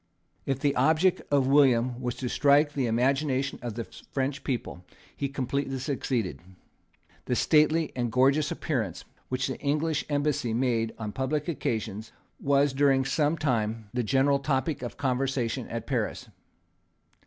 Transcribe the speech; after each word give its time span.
If 0.47 0.57
the 0.59 0.75
object 0.75 1.21
of 1.29 1.45
William 1.45 2.01
was 2.01 2.15
to 2.15 2.27
strike 2.27 2.73
the 2.73 2.87
imagination 2.87 3.59
of 3.61 3.75
the 3.75 3.83
French 3.83 4.43
people, 4.43 4.83
he 5.15 5.29
completely 5.29 5.77
succeeded. 5.77 6.39
The 7.25 7.35
stately 7.35 7.91
and 7.95 8.11
gorgeous 8.11 8.49
appearance 8.49 9.05
which 9.29 9.45
the 9.45 9.59
English 9.59 10.03
embassy 10.09 10.55
made 10.55 10.91
on 10.97 11.11
public 11.11 11.47
occasions 11.47 12.11
was, 12.39 12.73
during 12.73 13.05
some 13.05 13.37
time, 13.37 13.89
the 13.93 14.01
general 14.01 14.39
topic 14.39 14.81
of 14.81 14.97
conversation 14.97 15.67
at 15.67 15.85
Paris. 15.85 16.27